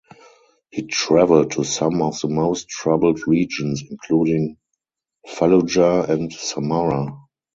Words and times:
He 0.71 0.87
traveled 0.87 1.51
to 1.51 1.63
some 1.63 2.01
of 2.01 2.19
the 2.21 2.27
most 2.27 2.67
troubled 2.67 3.19
regions, 3.27 3.83
including 3.87 4.57
Fallujah 5.27 6.09
and 6.09 6.31
Samarra. 6.33 7.15